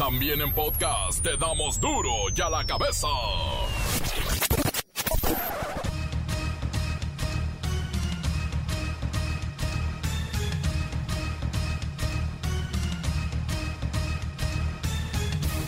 [0.00, 3.06] También en podcast te damos duro y a la cabeza.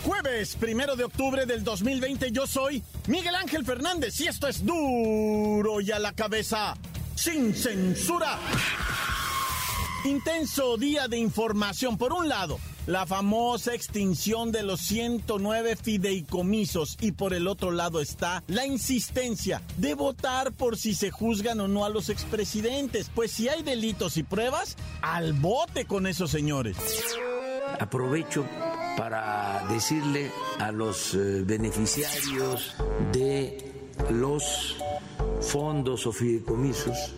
[0.03, 5.83] Jueves primero de octubre del 2020, yo soy Miguel Ángel Fernández y esto es duro
[5.83, 6.75] y a la cabeza,
[7.17, 8.39] sin censura.
[10.07, 11.99] Intenso día de información.
[11.99, 18.01] Por un lado, la famosa extinción de los 109 fideicomisos y por el otro lado
[18.01, 23.11] está la insistencia de votar por si se juzgan o no a los expresidentes.
[23.15, 26.77] Pues si hay delitos y pruebas, al bote con esos señores.
[27.79, 28.45] Aprovecho
[28.97, 32.75] para decirle a los eh, beneficiarios
[33.13, 33.73] de
[34.11, 34.77] los
[35.41, 37.15] fondos o fideicomisos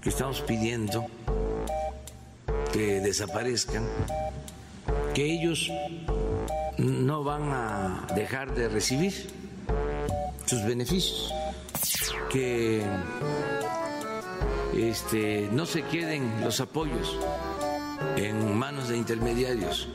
[0.00, 1.06] que estamos pidiendo
[2.72, 3.84] que desaparezcan,
[5.14, 5.70] que ellos
[6.78, 9.12] no van a dejar de recibir
[10.46, 11.32] sus beneficios,
[12.30, 12.82] que
[14.74, 17.16] este, no se queden los apoyos
[18.16, 19.88] en manos de intermediarios.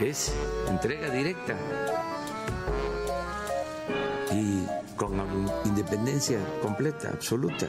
[0.00, 0.32] Es
[0.68, 1.56] entrega directa
[4.32, 4.64] y
[4.96, 7.66] con independencia completa, absoluta.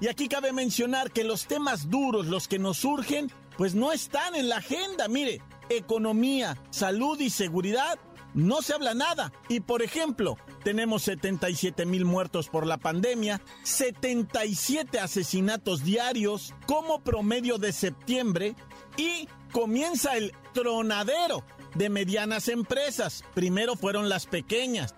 [0.00, 4.34] Y aquí cabe mencionar que los temas duros, los que nos surgen, pues no están
[4.34, 5.08] en la agenda.
[5.08, 7.98] Mire, economía, salud y seguridad,
[8.34, 9.32] no se habla nada.
[9.48, 17.58] Y por ejemplo, tenemos 77 mil muertos por la pandemia, 77 asesinatos diarios como promedio
[17.58, 18.54] de septiembre
[18.96, 23.24] y comienza el tronadero de medianas empresas.
[23.34, 24.94] Primero fueron las pequeñas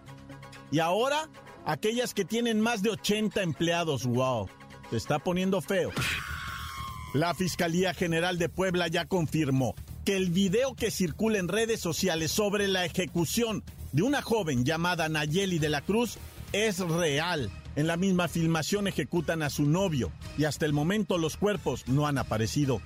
[0.70, 1.28] y ahora
[1.64, 4.04] aquellas que tienen más de 80 empleados.
[4.04, 4.48] ¡Wow!
[4.90, 5.90] Se está poniendo feo.
[7.14, 9.74] La Fiscalía General de Puebla ya confirmó
[10.04, 15.08] que el video que circula en redes sociales sobre la ejecución de una joven llamada
[15.08, 16.18] Nayeli de la Cruz
[16.52, 17.50] es real.
[17.76, 22.06] En la misma filmación ejecutan a su novio y hasta el momento los cuerpos no
[22.06, 22.80] han aparecido.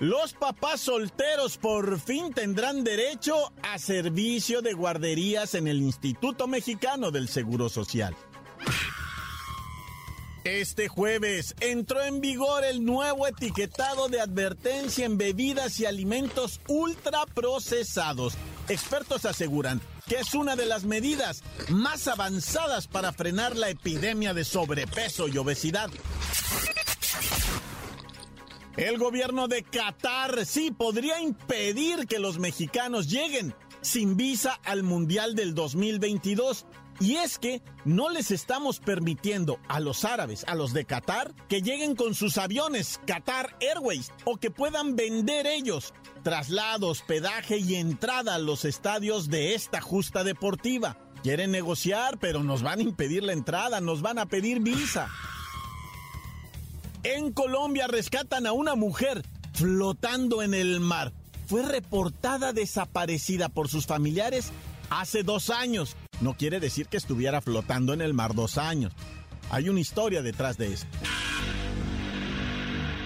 [0.00, 7.10] Los papás solteros por fin tendrán derecho a servicio de guarderías en el Instituto Mexicano
[7.10, 8.14] del Seguro Social.
[10.44, 18.34] Este jueves entró en vigor el nuevo etiquetado de advertencia en bebidas y alimentos ultraprocesados.
[18.68, 24.44] Expertos aseguran que es una de las medidas más avanzadas para frenar la epidemia de
[24.44, 25.88] sobrepeso y obesidad.
[28.76, 33.54] El gobierno de Qatar sí podría impedir que los mexicanos lleguen
[33.84, 36.66] sin visa al Mundial del 2022
[37.00, 41.60] y es que no les estamos permitiendo a los árabes, a los de Qatar, que
[41.60, 48.36] lleguen con sus aviones Qatar Airways o que puedan vender ellos traslado, hospedaje y entrada
[48.36, 50.96] a los estadios de esta justa deportiva.
[51.22, 55.10] Quieren negociar, pero nos van a impedir la entrada, nos van a pedir visa.
[57.02, 59.22] En Colombia rescatan a una mujer
[59.52, 61.12] flotando en el mar.
[61.46, 64.50] Fue reportada desaparecida por sus familiares
[64.90, 68.92] hace dos años no quiere decir que estuviera flotando en el mar dos años.
[69.50, 70.86] Hay una historia detrás de esto.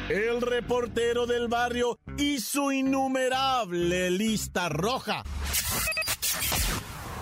[0.09, 5.23] El reportero del barrio y su innumerable lista roja.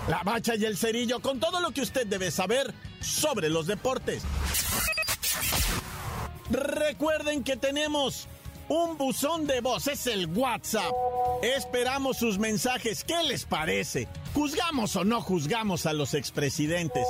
[0.07, 4.23] La bacha y el cerillo con todo lo que usted debe saber sobre los deportes.
[6.49, 8.27] Recuerden que tenemos
[8.69, 10.91] un buzón de voz, es el WhatsApp.
[11.41, 14.07] Esperamos sus mensajes, ¿qué les parece?
[14.33, 17.05] ¿Juzgamos o no juzgamos a los expresidentes?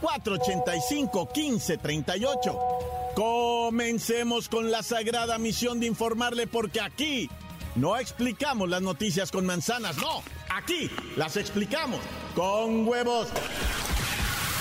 [0.00, 2.58] 664-485-1538.
[3.14, 7.28] Comencemos con la sagrada misión de informarle porque aquí
[7.74, 12.00] no explicamos las noticias con manzanas, no, aquí las explicamos
[12.34, 13.28] con huevos.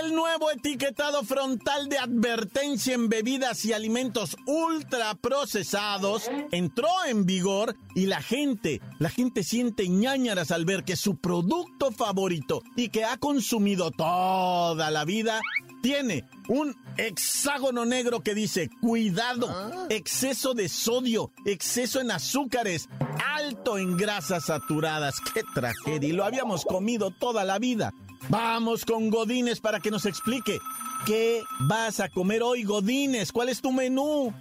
[0.00, 8.06] El nuevo etiquetado frontal de advertencia en bebidas y alimentos ultraprocesados entró en vigor y
[8.06, 13.18] la gente, la gente siente ñañaras al ver que su producto favorito y que ha
[13.18, 15.40] consumido toda la vida
[15.82, 19.86] tiene un hexágono negro que dice, cuidado, ah.
[19.90, 22.88] exceso de sodio, exceso en azúcares,
[23.34, 25.16] alto en grasas saturadas.
[25.34, 26.08] ¡Qué tragedia!
[26.08, 27.92] Y lo habíamos comido toda la vida.
[28.28, 30.58] Vamos con Godines para que nos explique.
[31.06, 33.32] ¿Qué vas a comer hoy, Godines?
[33.32, 34.32] ¿Cuál es tu menú?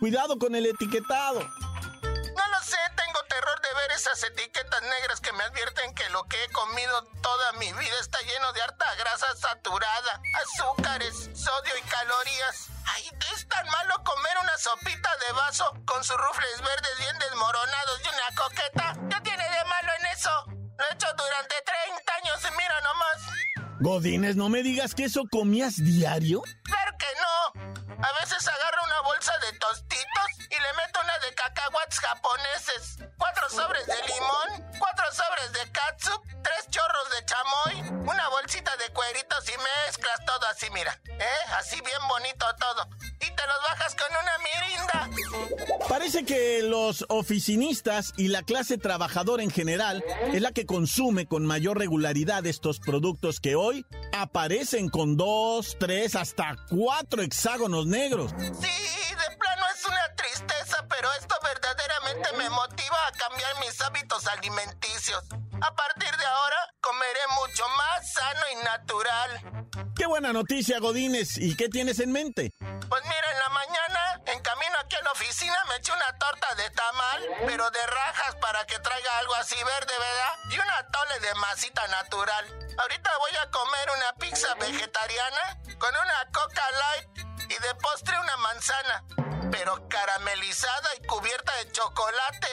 [0.00, 1.40] Cuidado con el etiquetado
[3.98, 8.20] esas etiquetas negras que me advierten que lo que he comido toda mi vida está
[8.20, 12.68] lleno de harta grasa saturada, azúcares, sodio y calorías.
[12.94, 18.00] Ay, es tan malo comer una sopita de vaso con sus rufles verdes bien desmoronados
[18.04, 18.94] y una coqueta.
[19.10, 20.57] ¿Qué tiene de malo en eso?
[20.78, 23.78] Lo he hecho durante 30 años y mira nomás.
[23.80, 26.42] Godines, no me digas que eso comías diario.
[26.64, 28.04] Claro que no.
[28.04, 33.48] A veces agarro una bolsa de tostitos y le meto una de cacahuates japoneses cuatro
[33.50, 39.18] sobres de limón, cuatro sobres de katsup, tres chorros de chamoy, una bolsita de cueritos
[39.18, 39.27] y
[39.58, 41.00] mezclas todo así, mira.
[41.06, 41.52] ¿Eh?
[41.58, 42.88] Así bien bonito todo.
[43.20, 45.88] Y te los bajas con una mirinda.
[45.88, 51.46] Parece que los oficinistas y la clase trabajadora en general es la que consume con
[51.46, 58.32] mayor regularidad estos productos que hoy aparecen con dos, tres, hasta cuatro hexágonos negros.
[58.38, 64.26] Sí, de plano es una tristeza, pero esto verdaderamente me motiva a cambiar mis hábitos
[64.26, 65.24] alimenticios.
[65.60, 69.92] A partir de ahora, comeré mucho más sano y natural.
[69.96, 71.36] Qué buena noticia, Godines.
[71.38, 72.52] ¿Y qué tienes en mente?
[72.60, 76.54] Pues mira, en la mañana, en camino aquí a la oficina, me eché una torta
[76.54, 80.34] de tamal, pero de rajas para que traiga algo así verde, ¿verdad?
[80.50, 82.46] Y una tole de masita natural.
[82.78, 87.18] Ahorita voy a comer una pizza vegetariana con una coca light
[87.50, 89.04] y de postre una manzana,
[89.50, 92.48] pero caramelizada y cubierta de chocolate.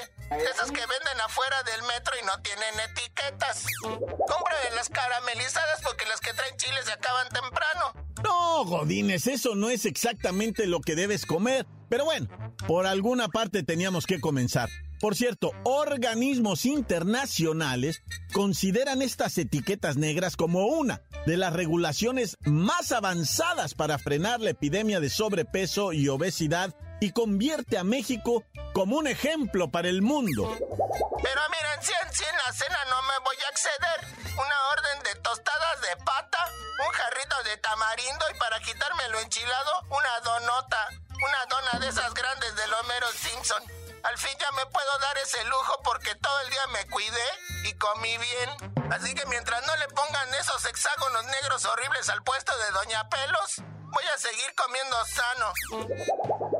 [0.51, 3.65] Esas que venden afuera del metro y no tienen etiquetas.
[3.81, 7.93] Compre las caramelizadas porque las que traen chile se acaban temprano.
[8.23, 11.65] No, Godines, eso no es exactamente lo que debes comer.
[11.89, 12.27] Pero bueno,
[12.67, 14.69] por alguna parte teníamos que comenzar.
[14.99, 18.01] Por cierto, organismos internacionales
[18.33, 24.99] consideran estas etiquetas negras como una de las regulaciones más avanzadas para frenar la epidemia
[24.99, 28.43] de sobrepeso y obesidad y convierte a México
[28.73, 30.55] como un ejemplo para el mundo.
[31.23, 35.03] Pero miren, si en, si en la cena no me voy a acceder, una orden
[35.03, 36.51] de tostadas de pata,
[36.85, 42.13] un jarrito de tamarindo y para quitarme lo enchilado, una donota, una dona de esas
[42.13, 43.63] grandes del Homero Simpson.
[44.03, 47.29] Al fin ya me puedo dar ese lujo porque todo el día me cuidé
[47.63, 48.49] y comí bien.
[48.91, 53.55] Así que mientras no le pongan esos hexágonos negros horribles al puesto de Doña Pelos,
[53.91, 56.54] voy a seguir comiendo sano.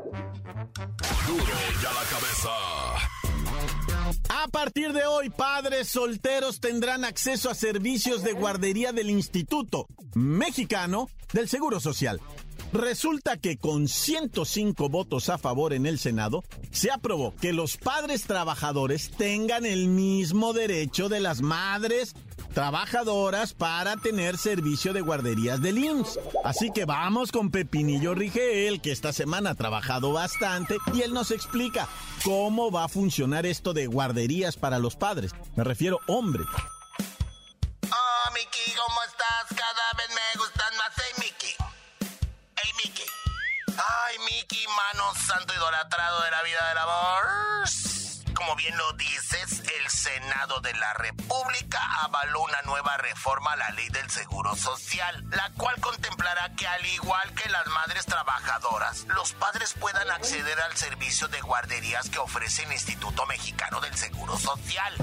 [4.28, 11.08] A partir de hoy, padres solteros tendrán acceso a servicios de guardería del Instituto Mexicano
[11.32, 12.20] del Seguro Social.
[12.72, 18.24] Resulta que con 105 votos a favor en el Senado, se aprobó que los padres
[18.24, 22.14] trabajadores tengan el mismo derecho de las madres
[22.56, 26.18] trabajadoras para tener servicio de guarderías del IMSS.
[26.42, 31.32] Así que vamos con Pepinillo Rigel, que esta semana ha trabajado bastante, y él nos
[31.32, 31.86] explica
[32.24, 35.32] cómo va a funcionar esto de guarderías para los padres.
[35.54, 36.44] Me refiero hombre.
[37.92, 39.48] Oh, Miki, ¿cómo estás?
[39.50, 43.02] Cada vez me gustan más, hey, Miki.
[43.68, 47.95] Ay, Mickey, mano santo idolatrado de la vida del amor.
[48.46, 53.70] Como bien lo dices, el Senado de la República avaló una nueva reforma a la
[53.70, 59.32] ley del Seguro Social, la cual contemplará que al igual que las madres trabajadoras, los
[59.32, 64.94] padres puedan acceder al servicio de guarderías que ofrece el Instituto Mexicano del Seguro Social.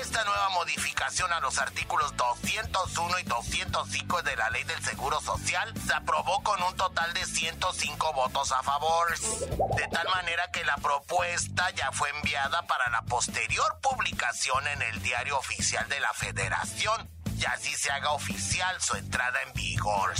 [0.00, 5.74] Esta nueva modificación a los artículos 201 y 205 de la ley del Seguro Social
[5.84, 9.18] se aprobó con un total de 105 votos a favor,
[9.76, 15.02] de tal manera que la propuesta ya fue enviada para la posterior publicación en el
[15.02, 17.08] diario oficial de la Federación
[17.38, 20.14] y así se haga oficial su entrada en vigor.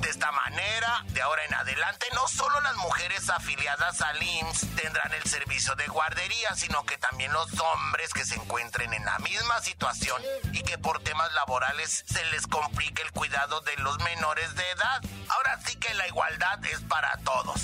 [0.00, 5.12] De esta manera, de ahora en adelante, no solo las mujeres afiliadas al IMSS tendrán
[5.12, 9.60] el servicio de guardería, sino que también los hombres que se encuentren en la misma
[9.60, 14.70] situación y que por temas laborales se les complique el cuidado de los menores de
[14.70, 15.02] edad.
[15.28, 17.55] Ahora sí que la igualdad es para todos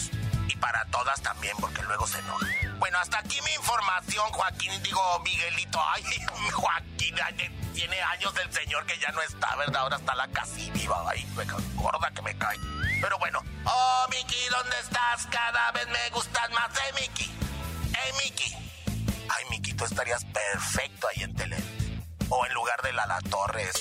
[0.62, 2.46] para todas también, porque luego se enoja.
[2.78, 5.80] Bueno, hasta aquí mi información, Joaquín, digo Miguelito.
[5.92, 6.04] Ay,
[6.52, 7.16] Joaquín,
[7.74, 9.82] tiene años del señor que ya no está, ¿verdad?
[9.82, 11.04] Ahora está la casi viva.
[11.10, 12.56] Ay, me gorda que me cae.
[13.00, 15.26] Pero bueno, oh, Miki, ¿dónde estás?
[15.26, 17.24] Cada vez me gustas más, ¿eh, Miki?
[17.24, 18.54] ¿Eh, Miki?
[19.28, 21.81] Ay, Miki, tú estarías perfecto ahí en tele.
[22.28, 23.72] O en lugar de Lala Torres.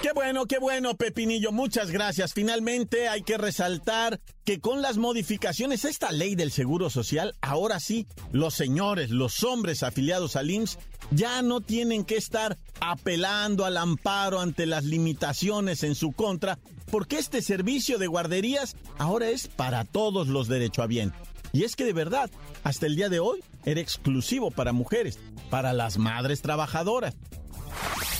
[0.00, 1.50] Qué bueno, qué bueno, Pepinillo.
[1.50, 2.32] Muchas gracias.
[2.32, 8.06] Finalmente hay que resaltar que con las modificaciones, esta ley del Seguro Social, ahora sí,
[8.30, 10.78] los señores, los hombres afiliados al IMSS,
[11.10, 16.58] ya no tienen que estar apelando al amparo ante las limitaciones en su contra,
[16.90, 21.20] porque este servicio de guarderías ahora es para todos los derechohabientes.
[21.52, 22.30] Y es que de verdad,
[22.62, 25.18] hasta el día de hoy, era exclusivo para mujeres,
[25.50, 27.16] para las madres trabajadoras.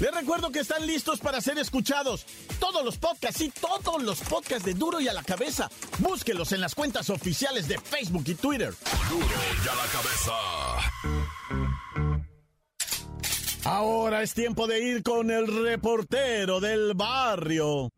[0.00, 2.26] Les recuerdo que están listos para ser escuchados.
[2.58, 5.70] Todos los podcasts y todos los podcasts de Duro y a la cabeza.
[5.98, 8.74] Búsquelos en las cuentas oficiales de Facebook y Twitter.
[9.08, 10.32] Duro y a la cabeza.
[13.64, 17.90] Ahora es tiempo de ir con el reportero del barrio.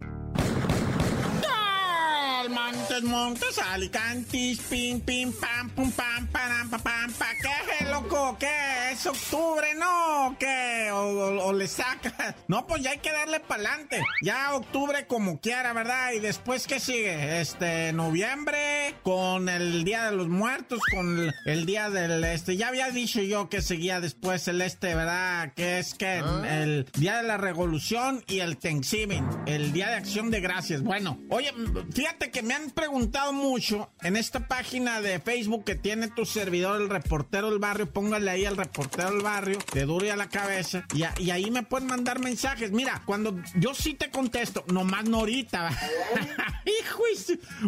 [3.02, 8.36] Montes, Montes, Alicantes, pim, pim, pam, pum, pam, pam, pam, pam, pa, ¿qué es, loco?
[8.38, 8.92] ¿Qué?
[8.92, 10.34] ¿Es octubre, no?
[10.38, 10.90] ¿Qué?
[10.92, 12.34] O, o, le saca.
[12.48, 14.02] No, pues ya hay que darle pa'lante.
[14.22, 16.12] Ya octubre como quiera, ¿verdad?
[16.12, 17.40] Y después, ¿qué sigue?
[17.40, 22.56] Este, noviembre, con el Día de los Muertos, con el, el Día del Este.
[22.56, 25.52] Ya había dicho yo que seguía después el Este, ¿verdad?
[25.54, 30.30] Que es que el Día de la Revolución y el Thanksgiving, el Día de Acción
[30.30, 30.82] de Gracias.
[30.82, 31.52] Bueno, oye,
[31.92, 32.85] fíjate que me han preguntado
[33.32, 38.30] mucho en esta página de Facebook que tiene tu servidor, el reportero del barrio, póngale
[38.30, 41.88] ahí al reportero del barrio, de duro y a la cabeza, y, ahí me pueden
[41.88, 42.70] mandar mensajes.
[42.72, 45.70] Mira, cuando yo sí te contesto, nomás no ahorita,
[46.64, 46.96] hijo,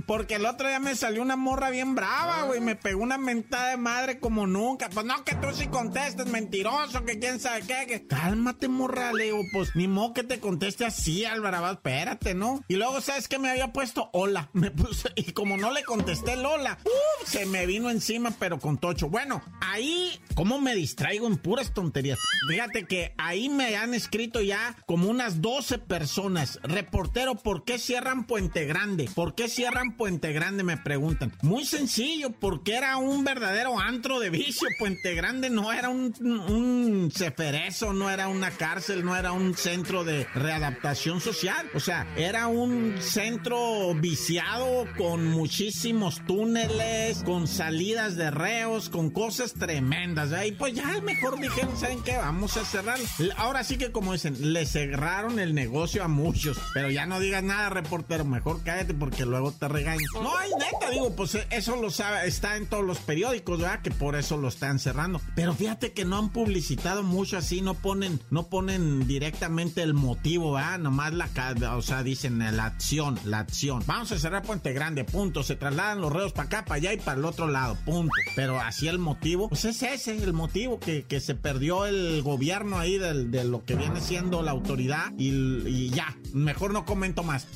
[0.07, 3.71] porque el otro día me salió una morra bien brava, güey, me pegó una mentada
[3.71, 4.89] de madre como nunca.
[4.91, 7.87] Pues no, que tú sí contestes, mentiroso, que quién sabe qué.
[7.87, 8.07] Que...
[8.07, 12.63] Cálmate, morra, le digo, pues ni modo que te conteste así, Alvarado, espérate, ¿no?
[12.69, 14.11] Y luego, ¿sabes qué me había puesto?
[14.13, 18.59] Hola, me puse, y como no le contesté Lola, uh, se me vino encima, pero
[18.59, 19.09] con tocho.
[19.09, 22.19] Bueno, ahí, ¿cómo me distraigo en puras tonterías?
[22.49, 26.59] Fíjate que ahí me han escrito ya como unas 12 personas.
[26.63, 29.09] Reportero, ¿por qué cierran Puente Grande?
[29.15, 30.63] ¿Por qué cierran Puente Grande?
[30.65, 31.33] Me preguntan.
[31.43, 34.69] Muy sencillo, porque era un verdadero antro de vicio.
[34.79, 40.05] Puente Grande no era un, un ceferezo, no era una cárcel, no era un centro
[40.05, 41.69] de readaptación social.
[41.75, 49.55] O sea, era un centro viciado con muchísimos túneles, con salidas de reos, con cosas
[49.55, 50.31] tremendas.
[50.45, 52.17] Y pues ya mejor dijeron, ¿saben qué?
[52.17, 52.99] Vamos a cerrar.
[53.37, 56.59] Ahora sí que como dicen, le cerraron el negocio a muchos.
[56.75, 58.25] Pero ya no digas nada, reportero.
[58.25, 60.05] Mejor cállate porque luego te regañan.
[60.15, 63.83] No, hay neta, digo, pues eso lo sabe, está en todos los periódicos, ¿verdad?
[63.83, 65.21] Que por eso lo están cerrando.
[65.37, 70.55] Pero fíjate que no han publicitado mucho así, no ponen, no ponen directamente el motivo,
[70.55, 70.81] ¿verdad?
[70.81, 71.29] Nomás la,
[71.77, 73.85] o sea, dicen la acción, la acción.
[73.87, 75.43] Vamos a cerrar Puente Grande, punto.
[75.43, 78.13] Se trasladan los reos para acá, para allá y para el otro lado, punto.
[78.37, 82.79] Pero así el motivo, pues es ese el motivo, que, que se perdió el gobierno
[82.79, 87.47] ahí de, de lo que viene siendo la autoridad y ya, mejor no comento más.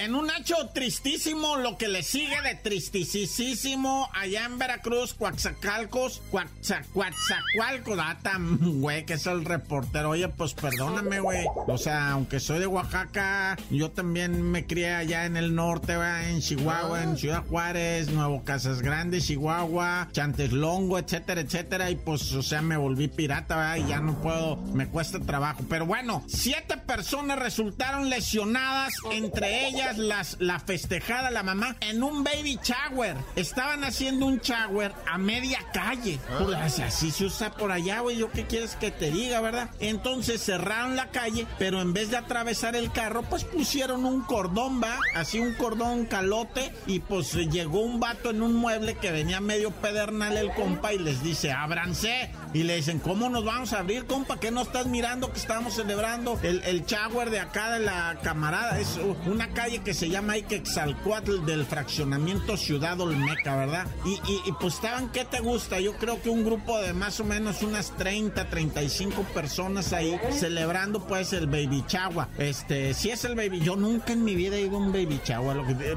[0.00, 7.96] En un hecho tristísimo, lo que le sigue de tristísimo allá en Veracruz, Coaxacalcos, Coaxacualcos,
[7.98, 10.08] data, güey, que es el reportero.
[10.08, 11.44] Oye, pues perdóname, güey.
[11.66, 16.30] O sea, aunque soy de Oaxaca, yo también me crié allá en el norte, güey,
[16.30, 21.90] en Chihuahua, en Ciudad Juárez, Nuevo Casas Grandes, Chihuahua, Chanteslongo, etcétera, etcétera.
[21.90, 25.62] Y pues, o sea, me volví pirata, güey, y ya no puedo, me cuesta trabajo.
[25.68, 32.24] Pero bueno, siete personas resultaron lesionadas, entre ellas las, la festejada, la mamá, en un
[32.24, 33.16] baby shower.
[33.36, 36.18] Estaban haciendo un shower a media calle.
[36.42, 38.18] Pues así se usa por allá, güey.
[38.18, 39.70] ¿Yo qué quieres que te diga, verdad?
[39.80, 44.82] Entonces cerraron la calle, pero en vez de atravesar el carro, pues pusieron un cordón,
[44.82, 44.98] va.
[45.14, 46.72] Así un cordón calote.
[46.86, 50.98] Y pues llegó un vato en un mueble que venía medio pedernal el compa y
[50.98, 52.30] les dice, ábranse.
[52.52, 54.38] Y le dicen, ¿cómo nos vamos a abrir, compa?
[54.38, 58.78] ¿Qué no estás mirando que estamos celebrando el, el shower de acá de la camarada?
[58.78, 63.86] Es una calle que se llama Ike Exalcuatl del fraccionamiento Ciudad Olmeca, ¿verdad?
[64.04, 65.80] Y, y, pues estaban, ¿qué te gusta?
[65.80, 71.06] Yo creo que un grupo de más o menos unas 30, 35 personas ahí celebrando
[71.06, 72.28] pues el Baby Chagua.
[72.38, 75.20] Este, si es el Baby, yo nunca en mi vida he ido a un Baby
[75.24, 75.54] Chagua.
[75.54, 75.96] Lo que,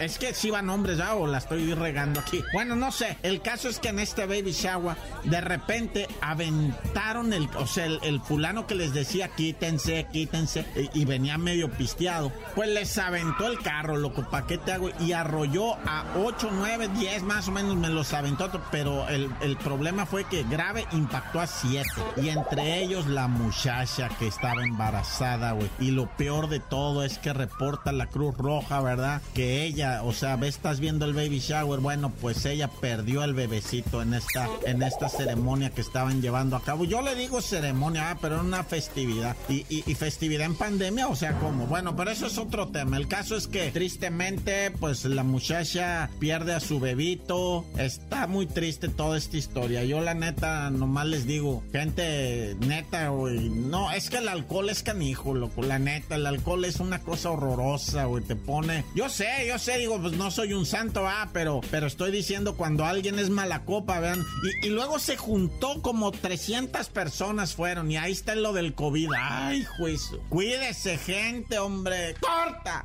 [0.00, 1.14] es que si van hombres, ¿ya?
[1.14, 2.42] O la estoy regando aquí.
[2.52, 3.18] Bueno, no sé.
[3.22, 7.98] El caso es que en este Baby Chagua, de repente aventaron el, o sea, el,
[8.02, 12.32] el fulano que les decía quítense, quítense, y, y venía medio pisteado.
[12.54, 14.90] Pues les aventaron aventó el carro, loco, ¿para qué te hago?
[15.00, 19.56] Y arrolló a 8, 9, 10 más o menos, me los aventó, pero el, el
[19.56, 21.88] problema fue que grave impactó a 7.
[22.16, 25.68] Y entre ellos la muchacha que estaba embarazada, güey.
[25.80, 29.20] Y lo peor de todo es que reporta la Cruz Roja, ¿verdad?
[29.34, 33.34] Que ella, o sea, ves, estás viendo el baby shower, bueno, pues ella perdió el
[33.34, 36.84] bebecito en esta, en esta ceremonia que estaban llevando a cabo.
[36.84, 39.36] Yo le digo ceremonia, ah, pero era una festividad.
[39.48, 41.66] Y, y, festividad en pandemia, o sea, ¿cómo?
[41.66, 42.96] Bueno, pero eso es otro tema.
[42.96, 47.64] El caso es que tristemente, pues la muchacha pierde a su bebito.
[47.78, 49.84] Está muy triste toda esta historia.
[49.84, 53.48] Yo la neta, nomás les digo, gente neta, güey.
[53.48, 55.62] No, es que el alcohol es canijo, loco.
[55.62, 58.22] La neta, el alcohol es una cosa horrorosa, güey.
[58.22, 58.84] Te pone...
[58.94, 62.56] Yo sé, yo sé, digo, pues no soy un santo, ah, pero, pero estoy diciendo
[62.56, 64.24] cuando alguien es mala copa, vean.
[64.62, 69.08] Y, y luego se juntó como 300 personas fueron y ahí está lo del COVID.
[69.18, 70.20] Ay, juicio.
[70.28, 72.14] Cuídese, gente, hombre.
[72.20, 72.84] ¡Corta!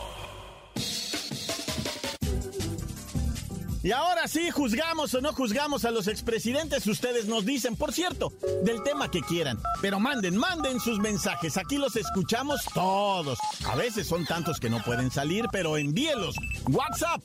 [3.83, 8.31] Y ahora sí, juzgamos o no juzgamos a los expresidentes, ustedes nos dicen, por cierto,
[8.63, 9.57] del tema que quieran.
[9.81, 13.39] Pero manden, manden sus mensajes, aquí los escuchamos todos.
[13.65, 16.35] A veces son tantos que no pueden salir, pero envíelos.
[16.69, 17.23] WhatsApp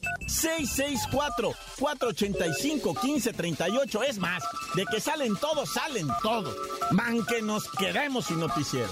[1.78, 4.04] 664-485-1538.
[4.08, 4.42] Es más,
[4.74, 6.56] de que salen todos, salen todos.
[6.90, 8.90] Man, que nos quedemos sin noticiero.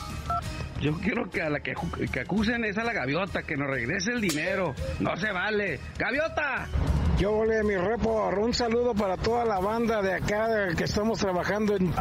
[0.83, 1.75] Yo quiero que a la que,
[2.13, 4.75] que acusen es a la gaviota, que nos regrese el dinero.
[5.01, 5.81] No se vale.
[5.97, 6.69] ¡Gaviota!
[7.19, 8.39] Yo volé mi report.
[8.39, 11.95] Un saludo para toda la banda de acá que estamos trabajando en.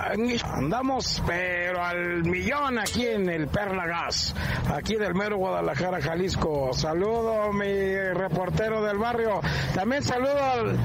[0.44, 4.34] Andamos, pero al millón aquí en el Perla Gas,
[4.74, 6.74] aquí del mero Guadalajara, Jalisco.
[6.74, 9.40] Saludo mi reportero del barrio.
[9.76, 10.78] También saludo al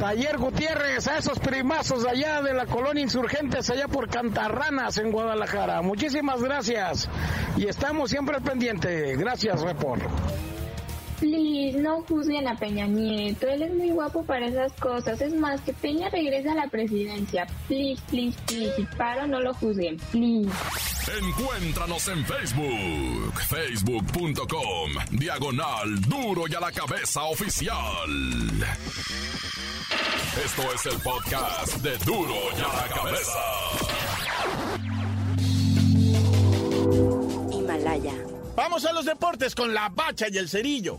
[0.00, 5.80] Taller Gutiérrez, a esos primazos allá de la colonia Insurgentes, allá por Cantarranas en Guadalajara.
[5.82, 7.08] Muchísimas gracias
[7.56, 9.14] y estamos siempre al pendiente.
[9.16, 10.02] Gracias, report.
[11.18, 13.48] Please, no juzguen a Peña Nieto.
[13.48, 15.20] Él es muy guapo para esas cosas.
[15.20, 17.46] Es más, que Peña regrese a la presidencia.
[17.68, 18.74] Please, please, please.
[18.76, 19.96] Si paro, no lo juzguen.
[20.12, 20.50] Please.
[21.22, 23.40] Encuéntranos en Facebook.
[23.48, 24.90] Facebook.com.
[25.12, 28.10] Diagonal Duro y a la Cabeza Oficial.
[30.44, 33.38] Esto es el podcast de Duro y a la Cabeza.
[37.52, 38.35] Himalaya.
[38.56, 40.98] Vamos a los deportes con la bacha y el cerillo.